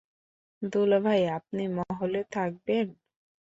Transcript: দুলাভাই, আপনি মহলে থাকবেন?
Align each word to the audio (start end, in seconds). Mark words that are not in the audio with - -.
দুলাভাই, 0.61 1.21
আপনি 1.37 1.63
মহলে 1.77 2.19
থাকবেন? 2.33 2.85